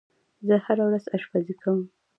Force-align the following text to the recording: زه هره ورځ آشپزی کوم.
زه 0.47 0.55
هره 0.65 0.83
ورځ 0.87 1.03
آشپزی 1.15 1.53
کوم. 1.61 1.79